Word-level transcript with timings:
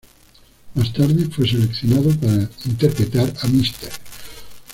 Más 0.73 0.91
tarde 0.93 1.25
fue 1.29 1.47
seleccionado 1.47 2.09
para 2.19 2.49
interpretar 2.65 3.31
a 3.39 3.47
Mr. 3.47 3.89